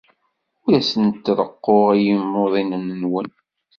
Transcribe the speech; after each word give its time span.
Ur 0.65 0.71
asen-reqquɣ 0.79 1.85
i 1.93 1.99
yimuḍinen-nwen. 2.05 3.29